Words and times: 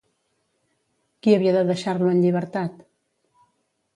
Qui 1.25 1.35
havia 1.35 1.51
de 1.57 1.61
deixar 1.71 1.95
Io 2.05 2.09
en 2.13 2.23
llibertat? 2.23 2.83